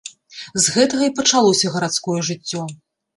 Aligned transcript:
З 0.61 0.73
гэтага 0.75 1.03
і 1.09 1.13
пачалося 1.19 1.73
гарадское 1.75 2.17
жыццё. 2.31 2.65